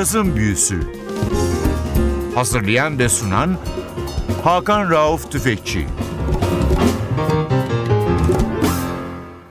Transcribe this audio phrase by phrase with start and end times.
[0.00, 0.80] Cazın Büyüsü
[2.34, 3.58] Hazırlayan ve sunan
[4.44, 5.86] Hakan Rauf Tüfekçi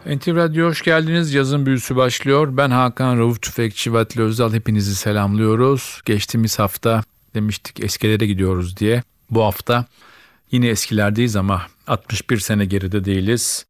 [0.05, 1.33] NTV Radyo hoş geldiniz.
[1.33, 2.57] Yazın büyüsü başlıyor.
[2.57, 4.53] Ben Hakan Rauf Tüfekçi ve Özdal.
[4.53, 6.01] Hepinizi selamlıyoruz.
[6.05, 7.03] Geçtiğimiz hafta
[7.35, 9.03] demiştik eskilere gidiyoruz diye.
[9.29, 9.85] Bu hafta
[10.51, 13.65] yine eskilerdeyiz ama 61 sene geride değiliz.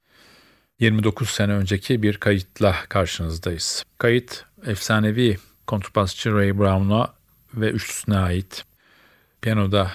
[0.79, 3.83] 29 sene önceki bir kayıtla karşınızdayız.
[3.97, 5.37] Kayıt efsanevi
[5.69, 7.13] kontrbasçı Ray Brown'a
[7.53, 8.65] ve üçlüsüne ait.
[9.41, 9.91] Piyanoda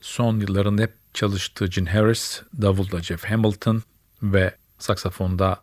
[0.00, 3.82] son yıllarında hep çalıştığı Gene Harris, davulda Jeff Hamilton
[4.22, 5.62] ve saksafonda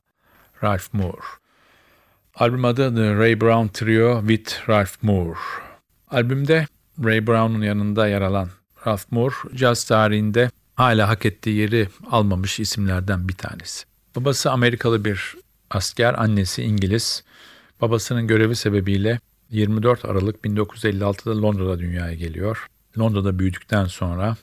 [0.64, 1.26] Ralph Moore.
[2.36, 5.40] Albüm adı The Ray Brown Trio with Ralph Moore.
[6.12, 6.68] Albümde
[7.04, 8.50] Ray Brown'un yanında yer alan
[8.88, 13.86] Ralph Moore, caz tarihinde hala hak ettiği yeri almamış isimlerden bir tanesi.
[14.16, 15.36] Babası Amerikalı bir
[15.70, 17.24] asker, annesi İngiliz.
[17.82, 22.68] Babasının görevi sebebiyle 24 Aralık 1956'da Londra'da dünyaya geliyor.
[23.00, 24.36] Londra'da büyüdükten sonra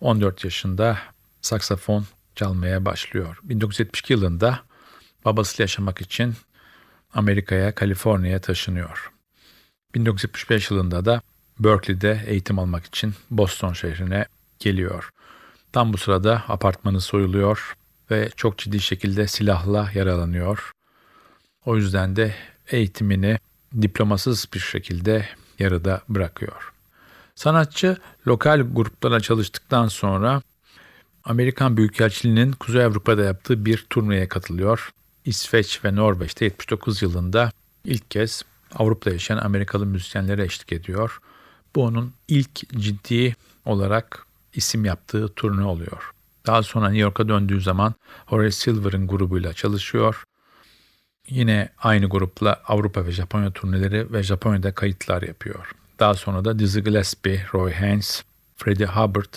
[0.00, 0.98] 14 yaşında
[1.40, 3.38] saksafon çalmaya başlıyor.
[3.42, 4.60] 1972 yılında
[5.24, 6.34] babasıyla yaşamak için
[7.14, 9.12] Amerika'ya, Kaliforniya'ya taşınıyor.
[9.94, 11.22] 1975 yılında da
[11.58, 14.26] Berkeley'de eğitim almak için Boston şehrine
[14.58, 15.10] geliyor.
[15.72, 17.76] Tam bu sırada apartmanı soyuluyor
[18.10, 20.72] ve çok ciddi şekilde silahla yaralanıyor.
[21.66, 22.34] O yüzden de
[22.70, 23.38] eğitimini
[23.82, 26.72] diplomasız bir şekilde yarıda bırakıyor.
[27.34, 30.42] Sanatçı lokal gruplara çalıştıktan sonra
[31.24, 34.90] Amerikan Büyükelçiliği'nin Kuzey Avrupa'da yaptığı bir turneye katılıyor.
[35.24, 37.52] İsveç ve Norveç'te 79 yılında
[37.84, 38.42] ilk kez
[38.74, 41.18] Avrupa'da yaşayan Amerikalı müzisyenlere eşlik ediyor.
[41.74, 46.10] Bu onun ilk ciddi olarak isim yaptığı turne oluyor.
[46.46, 47.94] Daha sonra New York'a döndüğü zaman
[48.26, 50.24] Horace Silver'ın grubuyla çalışıyor.
[51.28, 55.70] Yine aynı grupla Avrupa ve Japonya turneleri ve Japonya'da kayıtlar yapıyor.
[55.98, 58.22] Daha sonra da Dizzy Gillespie, Roy Haynes,
[58.56, 59.34] Freddie Hubbard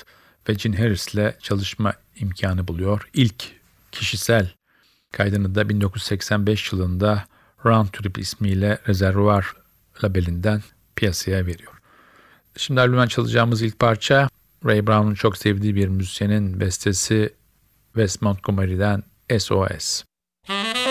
[0.49, 3.09] ve Gene Harris'le çalışma imkanı buluyor.
[3.13, 3.43] İlk
[3.91, 4.49] kişisel
[5.11, 7.25] kaydını da 1985 yılında
[7.65, 9.53] Round Trip ismiyle Rezervuar
[10.03, 10.61] labelinden
[10.95, 11.73] piyasaya veriyor.
[12.57, 14.29] Şimdi albümden çalacağımız ilk parça
[14.65, 17.33] Ray Brown'un çok sevdiği bir müzisyenin bestesi
[17.93, 19.03] Wes Montgomery'den
[19.39, 20.03] SOS.
[20.47, 20.86] Thank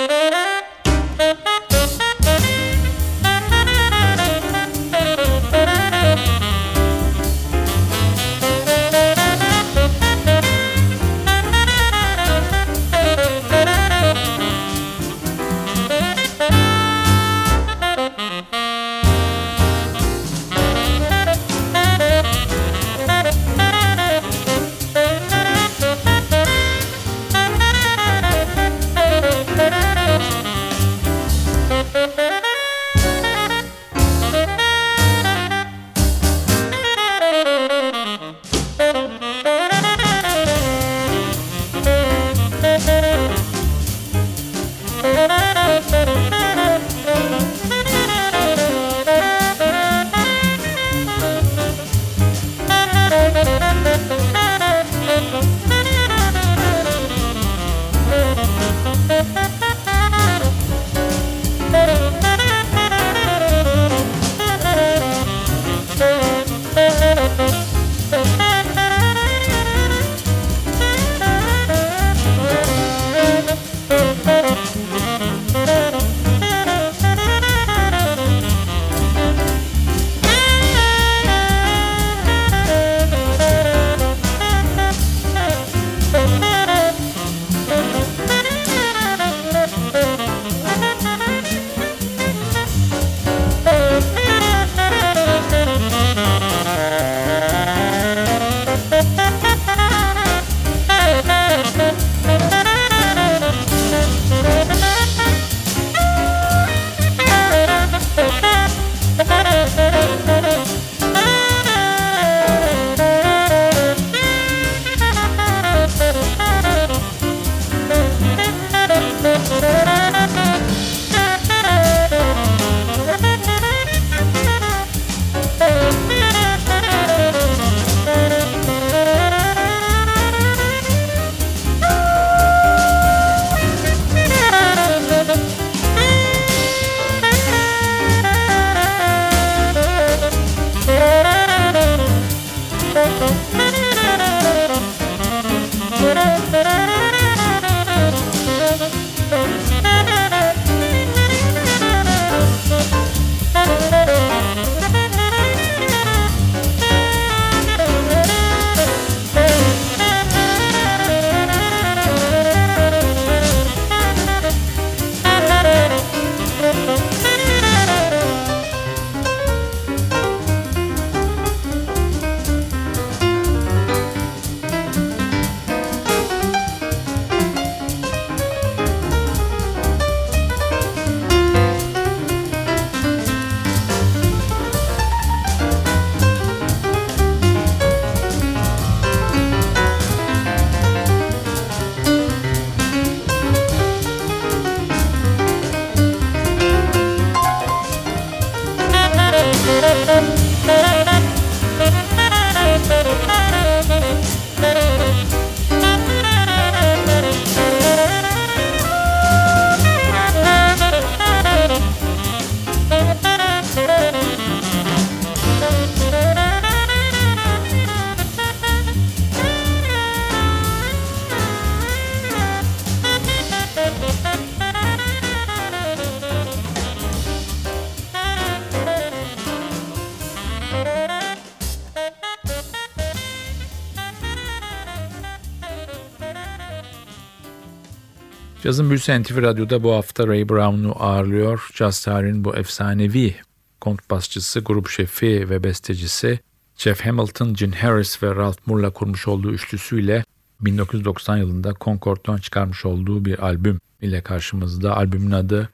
[238.67, 241.71] Cazın Büyüsü NTV Radyo'da bu hafta Ray Brown'u ağırlıyor.
[241.75, 243.35] Caz tarihinin bu efsanevi
[243.81, 246.41] kontrbasçısı, grup şefi ve bestecisi
[246.77, 250.25] Jeff Hamilton, Gene Harris ve Ralph Moore'la kurmuş olduğu üçlüsüyle
[250.61, 254.97] 1990 yılında Concord'dan çıkarmış olduğu bir albüm ile karşımızda.
[254.97, 255.69] Albümün adı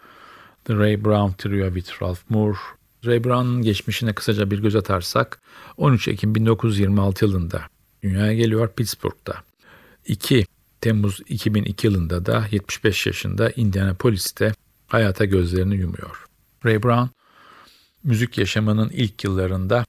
[0.65, 2.59] The Ray Brown Trio with Ralph Moore.
[3.07, 5.41] Ray Brown'un geçmişine kısaca bir göz atarsak
[5.77, 7.63] 13 Ekim 1926 yılında
[8.03, 9.35] dünyaya geliyor Pittsburgh'da.
[10.07, 10.47] 2
[10.83, 14.55] Temmuz 2002 yılında da 75 yaşında Indianapolis'te
[14.87, 16.27] hayata gözlerini yumuyor.
[16.65, 17.09] Ray Brown
[18.05, 19.85] müzik yaşamının ilk yıllarında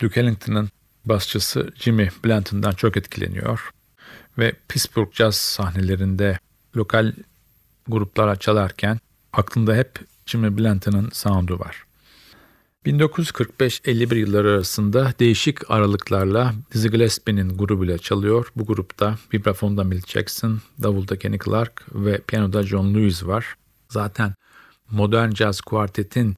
[0.00, 0.68] Duke Ellington'ın
[1.04, 3.70] basçısı Jimmy Blanton'dan çok etkileniyor
[4.38, 6.38] ve Pittsburgh Jazz sahnelerinde
[6.76, 7.12] lokal
[7.88, 8.98] gruplara çalarken
[9.32, 11.84] aklında hep Jimmy Blanton'ın sound'u var.
[12.86, 18.52] 1945-51 yılları arasında değişik aralıklarla Dizzy Gillespie'nin grubuyla çalıyor.
[18.56, 23.54] Bu grupta vibrafonda Milt Jackson, davulda Kenny Clark ve piyanoda John Lewis var.
[23.88, 24.34] Zaten
[24.90, 26.36] modern jazz kuartetin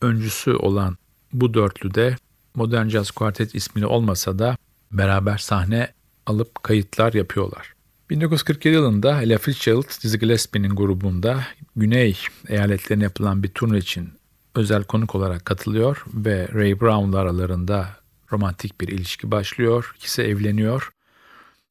[0.00, 0.96] öncüsü olan
[1.32, 2.16] bu dörtlüde
[2.54, 4.56] modern jazz kuartet ismini olmasa da
[4.92, 5.92] beraber sahne
[6.26, 7.74] alıp kayıtlar yapıyorlar.
[8.10, 11.40] 1947 yılında Ella Fitzgerald, Dizzy Gillespie'nin grubunda
[11.76, 12.18] Güney
[12.48, 14.12] eyaletlerine yapılan bir turne için
[14.54, 17.88] özel konuk olarak katılıyor ve Ray Brown'la aralarında
[18.32, 19.94] romantik bir ilişki başlıyor.
[19.96, 20.92] İkisi evleniyor.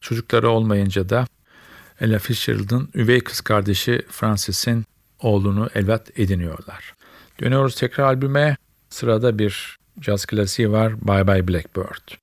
[0.02, 1.28] Çocukları olmayınca da
[2.02, 4.86] Ella Fitzgerald'ın üvey kız kardeşi Frances'in
[5.20, 6.94] oğlunu evlat ediniyorlar.
[7.42, 8.58] Dönüyoruz tekrar albüme.
[8.90, 12.21] Sırada bir caz klasiği var Bye Bye Blackbird.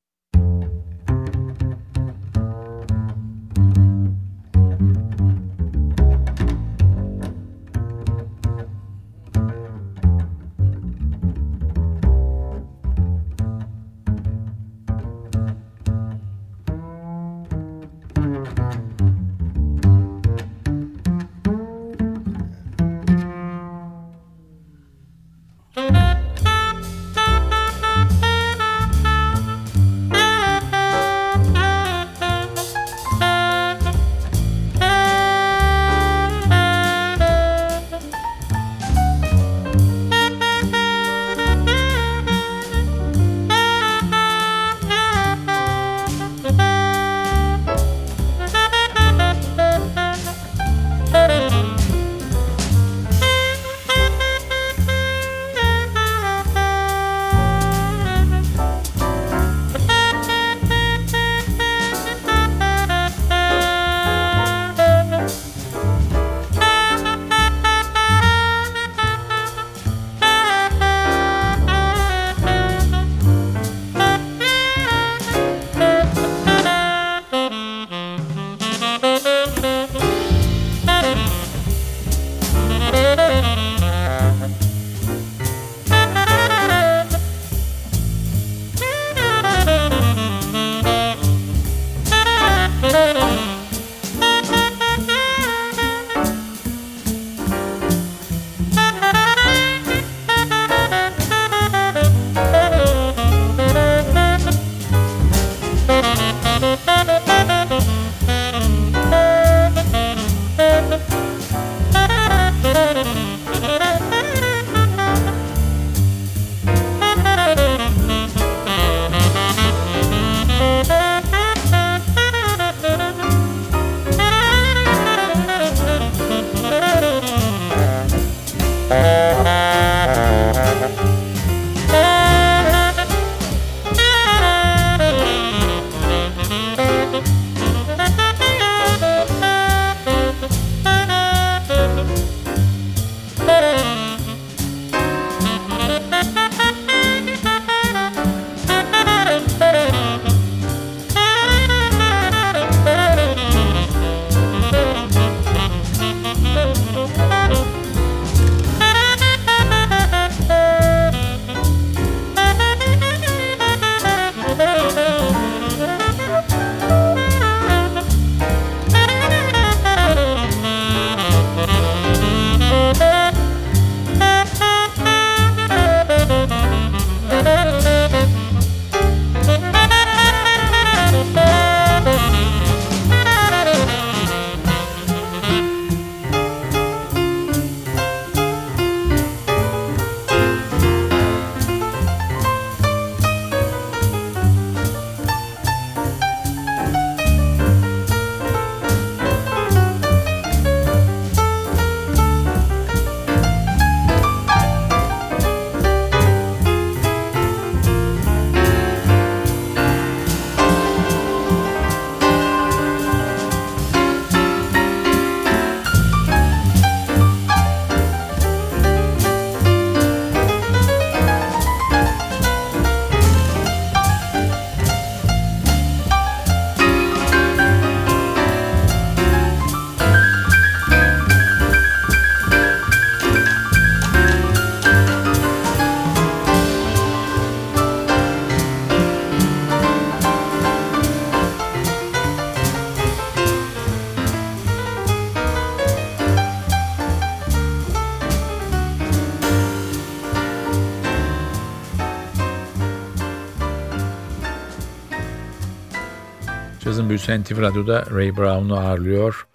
[257.18, 259.46] Büyüsü NTV Radyo'da Ray Brown'u ağırlıyor.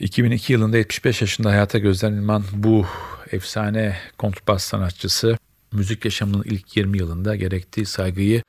[0.00, 2.86] 2002 yılında 75 yaşında hayata gözlenilen bu
[3.32, 5.38] efsane kontrbas sanatçısı
[5.72, 8.42] müzik yaşamının ilk 20 yılında gerektiği saygıyı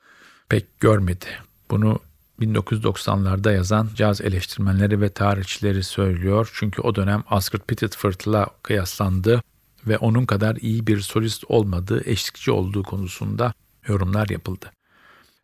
[0.48, 1.26] pek görmedi.
[1.70, 2.00] Bunu
[2.40, 6.50] 1990'larda yazan caz eleştirmenleri ve tarihçileri söylüyor.
[6.54, 9.42] Çünkü o dönem Oscar Pettiford'la kıyaslandı
[9.86, 13.52] ve onun kadar iyi bir solist olmadığı, eşlikçi olduğu konusunda
[13.88, 14.70] yorumlar yapıldı.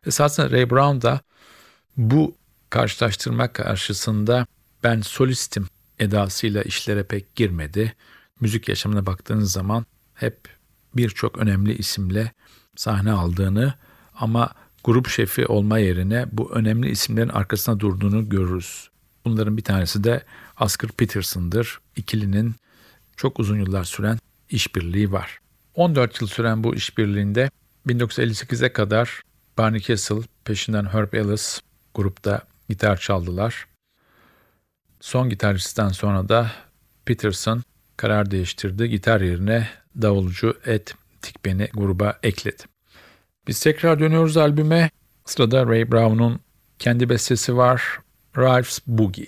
[0.05, 1.21] Esasında Ray Brown da
[1.97, 2.35] bu
[2.75, 4.45] karşılaştırma karşısında
[4.83, 5.67] ben solistim
[5.99, 7.93] edasıyla işlere pek girmedi.
[8.39, 10.37] Müzik yaşamına baktığınız zaman hep
[10.95, 12.31] birçok önemli isimle
[12.75, 13.73] sahne aldığını
[14.15, 14.53] ama
[14.83, 18.89] grup şefi olma yerine bu önemli isimlerin arkasına durduğunu görürüz.
[19.25, 20.23] Bunların bir tanesi de
[20.59, 21.79] Oscar Peterson'dır.
[21.95, 22.55] İkilinin
[23.15, 25.39] çok uzun yıllar süren işbirliği var.
[25.75, 27.49] 14 yıl süren bu işbirliğinde
[27.87, 29.21] 1958'e kadar
[29.57, 31.61] Barney Kessel, peşinden Herb Ellis
[31.93, 33.67] grupta gitar çaldılar.
[34.99, 36.51] Son gitaristten sonra da
[37.05, 37.63] Peterson
[37.97, 38.89] karar değiştirdi.
[38.89, 39.67] Gitar yerine
[40.01, 40.87] davulcu Ed
[41.21, 42.63] Tikben'i gruba ekledi.
[43.47, 44.89] Biz tekrar dönüyoruz albüme.
[45.25, 46.39] Sırada Ray Brown'un
[46.79, 47.99] kendi bestesi var.
[48.37, 49.27] Ralph's Boogie.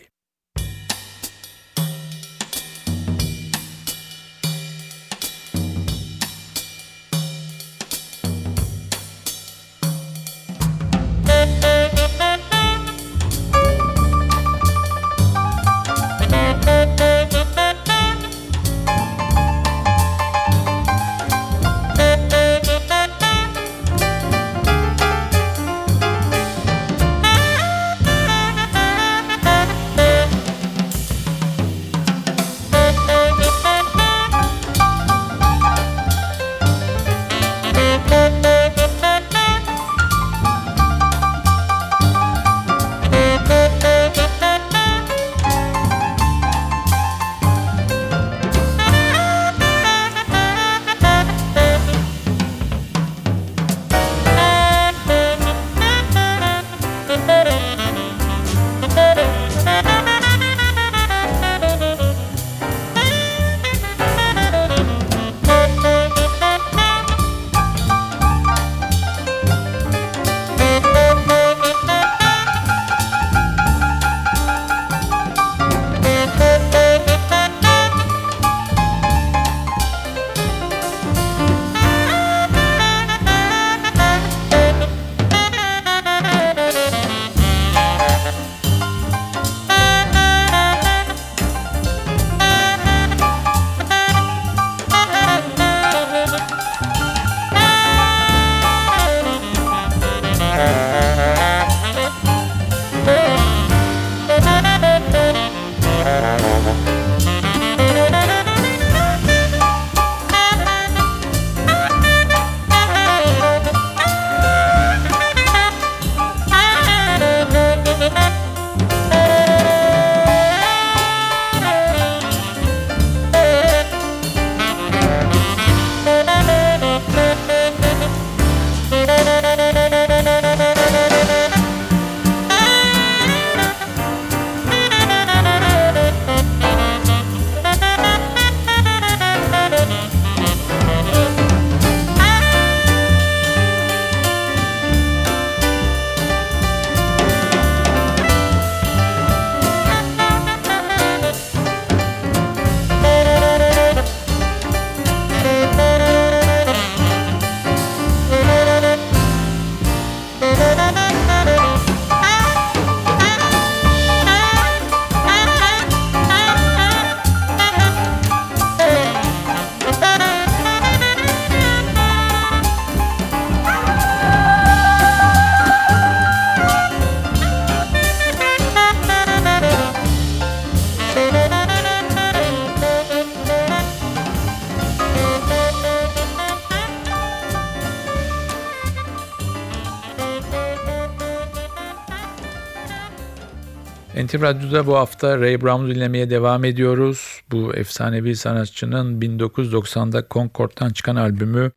[194.28, 197.42] NTV Radyo'da bu hafta Ray Brown'u dinlemeye devam ediyoruz.
[197.52, 201.72] Bu efsanevi sanatçının 1990'da Concord'dan çıkan albümü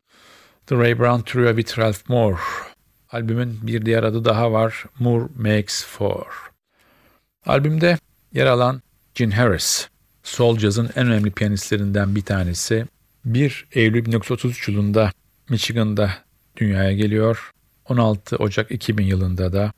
[0.67, 2.37] The Ray Brown Trio with Ralph Moore.
[3.11, 4.85] Albümün bir diğer adı daha var.
[4.99, 6.25] Moore Makes Four.
[7.45, 7.97] Albümde
[8.33, 8.81] yer alan
[9.15, 9.87] Gene Harris,
[10.23, 12.85] Soul Jazz'ın en önemli piyanistlerinden bir tanesi.
[13.25, 15.11] 1 Eylül 1933 yılında
[15.49, 16.11] Michigan'da
[16.57, 17.51] dünyaya geliyor.
[17.85, 19.71] 16 Ocak 2000 yılında da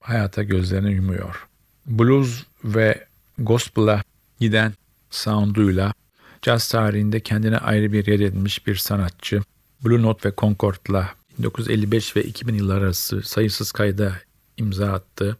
[0.00, 1.49] hayata gözlerini yumuyor.
[1.90, 3.06] Blues ve
[3.38, 4.02] gospel'a
[4.40, 4.72] giden
[5.10, 5.92] sounduyla
[6.42, 9.42] caz tarihinde kendine ayrı bir yer edinmiş bir sanatçı.
[9.84, 14.12] Blue Note ve Concord'la 1955 ve 2000 yıllar arası sayısız kayda
[14.56, 15.36] imza attı.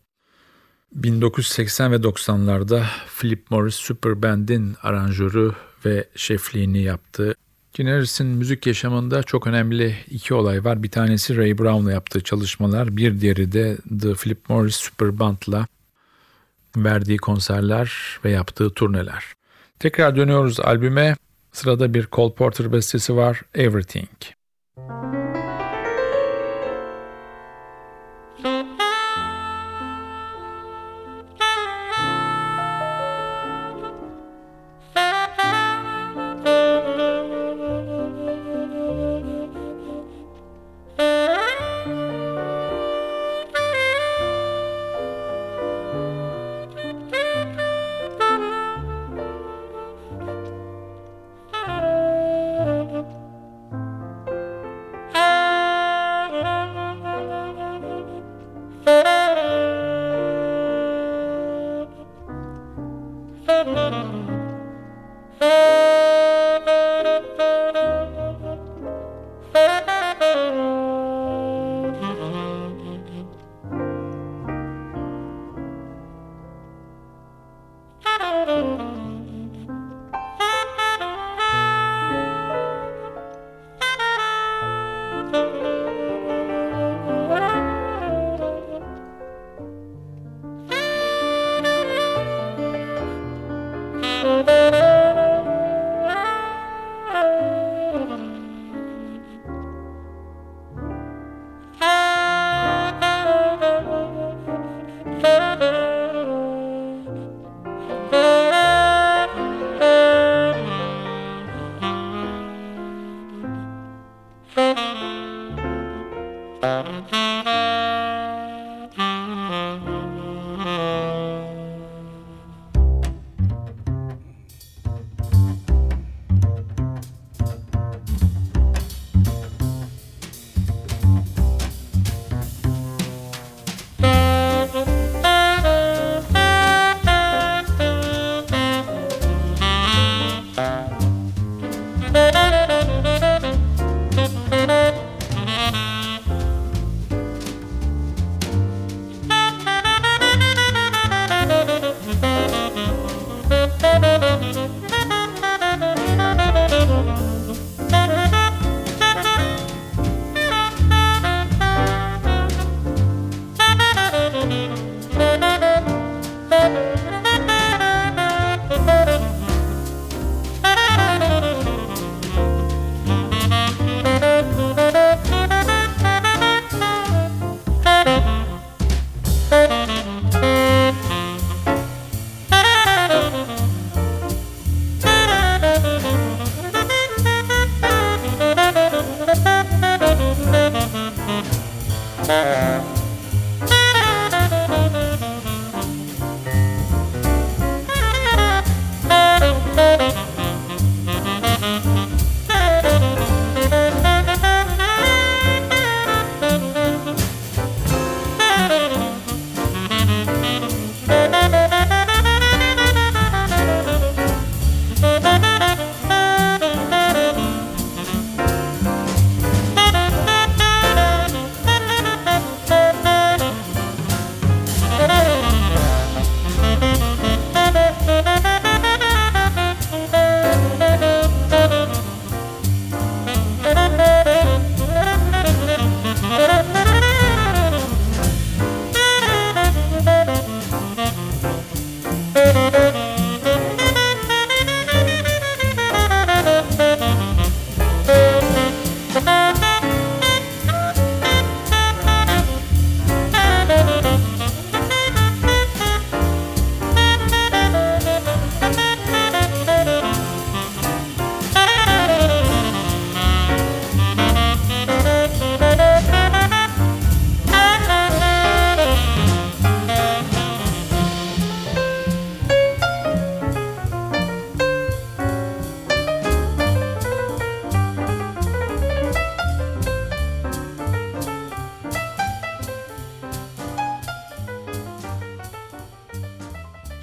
[0.93, 2.85] 1980 ve 90'larda
[3.19, 5.53] Philip Morris Super Band'in aranjörü
[5.85, 7.35] ve şefliğini yaptı.
[7.75, 10.83] Gene Harris'in müzik yaşamında çok önemli iki olay var.
[10.83, 15.67] Bir tanesi Ray Brown'la yaptığı çalışmalar, bir diğeri de The Philip Morris Super Band'la
[16.77, 17.93] verdiği konserler
[18.25, 19.25] ve yaptığı turneler.
[19.79, 21.17] Tekrar dönüyoruz albüme.
[21.53, 24.09] Sırada bir Cole Porter bestesi var, Everything.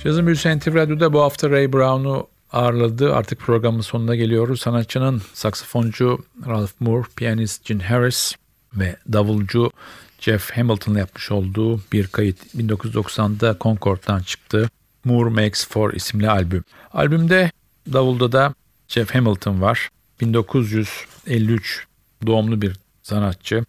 [0.03, 3.15] Cazın Büyüsü NTV Radyo'da bu hafta Ray Brown'u ağırladı.
[3.15, 4.61] Artık programın sonuna geliyoruz.
[4.61, 8.35] Sanatçının saksafoncu Ralph Moore, piyanist Gene Harris
[8.73, 9.71] ve davulcu
[10.19, 14.69] Jeff Hamilton'la yapmış olduğu bir kayıt 1990'da Concord'dan çıktı.
[15.05, 16.63] Moore Makes Four isimli albüm.
[16.93, 17.51] Albümde
[17.93, 18.53] davulda da
[18.87, 19.89] Jeff Hamilton var.
[20.21, 21.87] 1953
[22.27, 23.65] doğumlu bir sanatçı.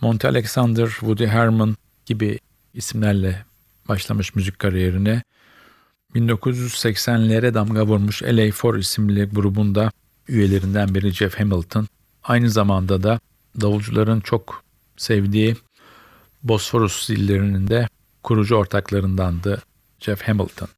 [0.00, 2.38] Monty Alexander, Woody Herman gibi
[2.74, 3.44] isimlerle
[3.88, 5.22] başlamış müzik kariyerine.
[6.14, 9.90] 1980'lere damga vurmuş LA4 isimli grubunda
[10.28, 11.88] üyelerinden biri Jeff Hamilton.
[12.22, 13.20] Aynı zamanda da
[13.60, 14.64] davulcuların çok
[14.96, 15.56] sevdiği
[16.42, 17.88] Bosphorus zillerinin de
[18.22, 19.62] kurucu ortaklarındandı
[20.00, 20.68] Jeff Hamilton.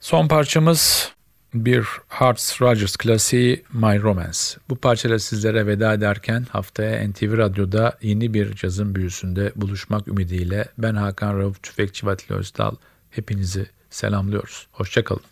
[0.00, 1.12] Son parçamız
[1.54, 4.38] bir Hearts Rogers klasiği My Romance.
[4.68, 10.94] Bu parçayla sizlere veda ederken haftaya NTV Radyo'da yeni bir cazın büyüsünde buluşmak ümidiyle ben
[10.94, 12.74] Hakan Rauf Tüfekçi Vatili Özdal
[13.12, 14.66] hepinizi selamlıyoruz.
[14.72, 15.31] Hoşçakalın.